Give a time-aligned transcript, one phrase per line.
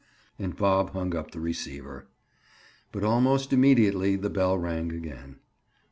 [0.39, 2.07] And Bob hung up the receiver.
[2.91, 5.41] But almost immediately the bell rang again.